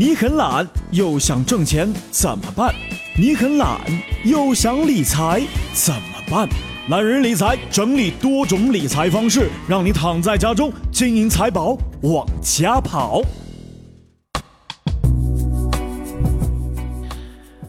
[0.00, 2.74] 你很懒又想挣钱怎么办？
[3.18, 3.78] 你很懒
[4.24, 5.42] 又想理财
[5.74, 6.48] 怎么办？
[6.88, 13.20] 懒人理财整理多种理财方式，让你躺在家中，金银财宝往家跑。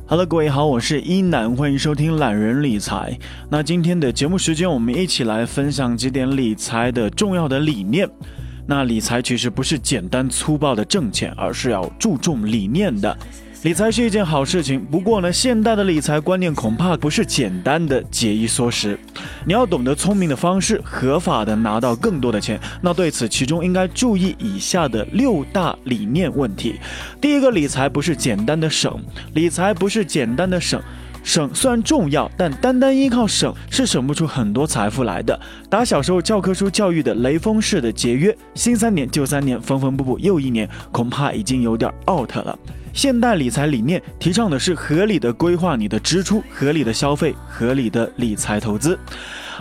[0.08, 3.20] Hello，各位好，我是一楠，欢迎收听懒人理财。
[3.50, 8.10] 那今天的节目时间，我们一起来分享几点理财的重要的理念。
[8.72, 13.18] 那理财其实不是简单粗暴的挣钱，而是要注重理念的。
[13.64, 18.98] 理财是一件好事情，不过呢，现代的理财观念恐怕不是简单的节衣缩食。
[19.46, 22.58] 你要懂得聪明的方式，合法的拿到更多的钱。
[22.82, 26.80] 那对此，其中应该注意以下的六大理念问题。
[27.20, 28.98] 第一个，理财不是简单的省，
[29.34, 30.82] 理财不是简单的省。
[31.24, 35.40] 省虽然重要，但单单依靠省是省不出很多财富来的。
[35.70, 42.58] 打小时候教科书教育的雷锋式的节约，新三年旧三年，缝缝补补又一年，恐怕已经有点 out 了。
[42.94, 48.98] 现代理财理念提倡的是合理的规划你的支出，合理的消费，合理的理财投资。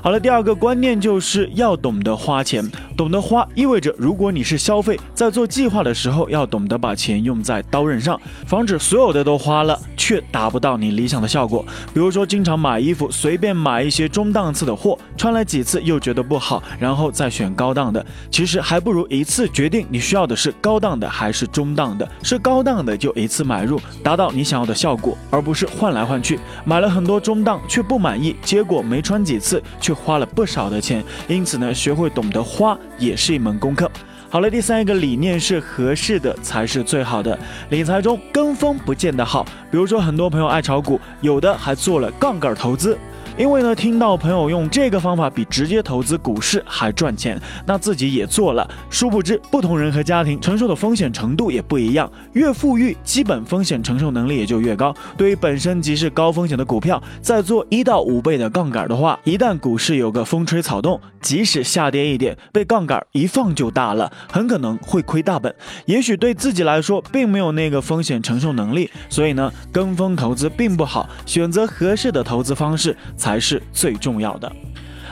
[0.02, 2.64] 好了，第二个观念就是要懂得花钱。
[2.96, 11.64] 懂得花意味着，如果你是消费，在做计划的时候，要懂得把钱用在刀刃上，防止所有的都花了，却达不到你理想的效果。
[11.92, 18.04] 比如说，经常买衣服，随便买一些中档次的货，穿了几次又觉得不好，然后再选高档的。
[18.30, 31.04] 其实还不如一次决定你需要的是高档的还是中档的，是高档的就一次买入，达到你想要的效果，而不是换来换去，买了很多中档却不满意，结果没穿几次却花了不少的钱。
[31.28, 32.78] 因此呢，学会懂得花。
[32.98, 33.90] 也是一门功课。
[34.28, 37.36] 好了，第三一个理念是合适的才是最好的。
[37.70, 42.96] 理财中跟风不见得好，比如说很多朋友爱炒股，有的还做了杠杆投资。
[43.36, 48.68] 因为呢，听到朋友用这个方法比直接投资股市还赚钱，那自己也做了。
[48.90, 54.94] 殊不知，不同人和家庭承受的风险程度也不一样，越富裕，基本风险承受能力也就越高。
[55.16, 65.54] 对于本身即是高风险的股票，再做一到五倍的杠杆的话，一旦股市有个风吹草动，即使下跌一点，被杠杆一放就大了，很可能会亏大本。
[65.86, 73.40] 也许对自己来说，并没有那个风险承受能力，所以呢，跟风投资并不好，选择合适的投资方式才。
[73.40, 74.52] 是最重要的。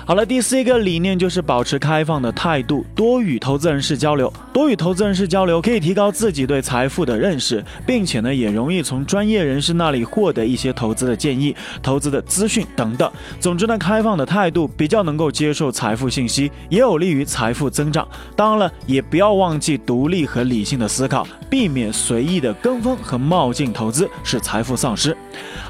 [0.08, 4.32] 好了，第四一个理念就是保持开放的态度，多与投资人士交流。
[4.54, 13.12] 多与投资人士交流可以提高自己对财富的认识，并且呢，也容易从专业人士那里获得一些投资的建议、投资的资讯等等。
[13.38, 18.08] 总之呢，开放的态度比较能够接受财富信息，也有利于财富增长。
[18.34, 25.14] 当然了，也不要忘记独立和理性的思考，避免随意的跟风和冒进投资，使财富丧失。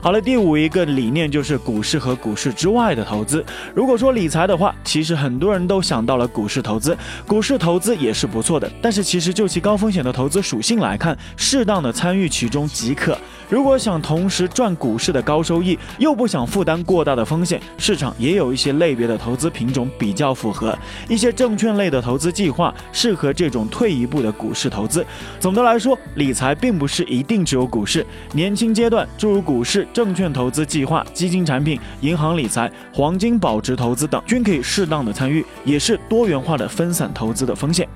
[0.00, 3.44] 好了，第五一个理念就是股市和股市之外的投资。
[3.74, 6.96] 如果说理财的话，其实很多人都想到了股市投资，
[7.26, 8.70] 股市投资也是不错的。
[8.82, 13.16] 但是其实就其高风险的投资属性来看，适当的参与其中即可。
[13.48, 20.76] 如果想同时赚股市的高收益，又不想负担过大的风险，市场也有一些类别的投资品种比较符合。
[21.08, 25.04] 一些证券类的投资计划适合这种退一步的股市投资。
[25.40, 28.06] 总的来说，理财并不是一定只有股市。
[28.32, 37.88] 年轻阶段诸如股市、证券投资计划、基金产品、银行理财、黄金保值投资等，均可以适当的参与，也是多元化的分散投资的风险。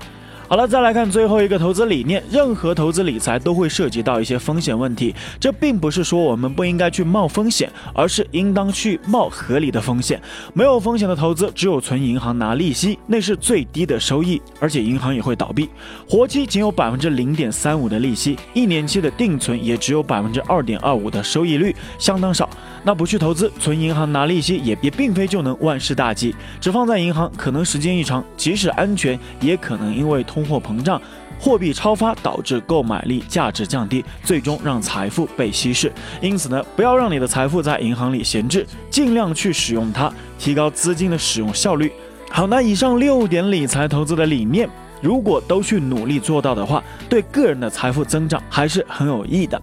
[0.45, 2.21] 好了，再来看最后一个投资理念。
[2.29, 10.21] 任何投资理财都会涉及到一些风险问题，这并不是说我们不应该去冒风险，而是应当去冒合理的风险。
[10.53, 15.67] 没有风险的投资，只有存银行拿利息，那是最低的收益，而且银行也会倒闭。
[16.07, 22.47] 活期仅有百分之零点三五的利息，一年期的定存也只有百分之二点二五的收益率，相当少。
[22.83, 26.35] 那不去投资，存银行拿利息也也并非就能万事大吉。
[26.59, 31.01] 只放在银行，可能时间一长，即使安全，也可能因为通货膨胀、
[31.39, 35.91] 货币超发导致购买力价值降低，最终让财富被稀释。
[36.21, 41.91] 因此呢，不要让你的财富在银行里闲置，尽量去使用它，提高资金的使用效率。
[42.29, 44.69] 好，那以上六点理财投资的理念，
[45.01, 49.61] 如果都去努力做到的话，对个人的财富增长还是很有益的。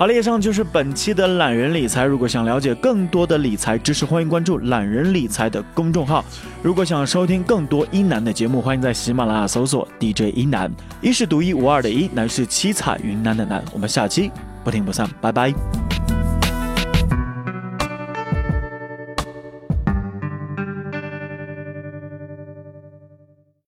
[0.00, 2.06] 好了，以上就是本期的懒人理财。
[2.06, 6.24] 如果想了解更多的理财知识，欢迎关注懒人理财的公众号。
[6.62, 10.72] 如果想收听更多一南的节目，欢迎在喜马拉雅搜索 DJ 一南。
[11.02, 13.62] 一是独一无二的一，南是七彩云南的南。
[13.74, 14.30] 我们下期
[14.64, 15.52] 不听不散，拜拜。